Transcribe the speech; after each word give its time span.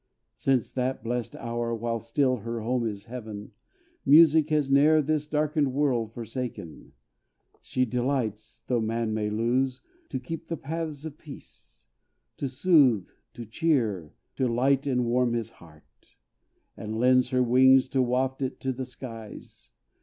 Since 0.35 0.71
that 0.71 1.03
blessed 1.03 1.35
hour, 1.35 1.75
While 1.75 1.99
still 1.99 2.37
her 2.37 2.61
home 2.61 2.87
is 2.87 3.03
heaven, 3.03 3.51
Music 4.03 4.49
has 4.49 4.71
ne'er 4.71 4.99
This 4.99 5.27
darkened 5.27 5.73
world 5.75 6.11
forsaken. 6.11 6.93
She 7.61 7.85
delights, 7.85 8.61
Though 8.65 8.81
man 8.81 9.13
may 9.13 9.29
lose, 9.29 9.79
or 10.11 10.17
keep 10.17 10.47
the 10.47 10.57
paths 10.57 11.05
of 11.05 11.19
peace, 11.19 11.85
To 12.37 12.49
soothe, 12.49 13.11
to 13.33 13.45
cheer, 13.45 14.15
to 14.37 14.47
light 14.47 14.87
and 14.87 15.05
warm 15.05 15.33
his 15.33 15.51
heart; 15.51 16.15
And 16.75 16.97
lends 16.97 17.29
her 17.29 17.43
wings 17.43 17.87
to 17.89 18.01
waft 18.01 18.41
it 18.41 18.59
to 18.61 18.71
the 18.71 18.85
skies. 18.85 19.71